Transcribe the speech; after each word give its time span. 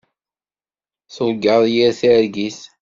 Turgaḍ 1.13 1.63
yir 1.75 1.91
targit. 1.99 2.59